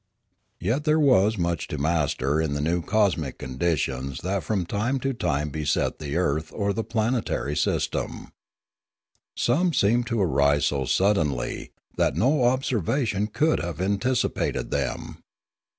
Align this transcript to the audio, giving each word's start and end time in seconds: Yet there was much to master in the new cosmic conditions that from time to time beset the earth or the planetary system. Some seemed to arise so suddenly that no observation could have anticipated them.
Yet 0.59 0.83
there 0.83 0.99
was 0.99 1.37
much 1.37 1.67
to 1.67 1.77
master 1.77 2.41
in 2.41 2.53
the 2.55 2.59
new 2.59 2.81
cosmic 2.81 3.37
conditions 3.37 4.21
that 4.21 4.41
from 4.41 4.65
time 4.65 4.99
to 5.01 5.13
time 5.13 5.49
beset 5.51 5.99
the 5.99 6.15
earth 6.17 6.51
or 6.55 6.73
the 6.73 6.83
planetary 6.83 7.55
system. 7.55 8.31
Some 9.37 9.73
seemed 9.73 10.07
to 10.07 10.19
arise 10.19 10.65
so 10.65 10.85
suddenly 10.85 11.69
that 11.97 12.15
no 12.15 12.45
observation 12.45 13.27
could 13.27 13.59
have 13.59 13.79
anticipated 13.79 14.71
them. 14.71 15.21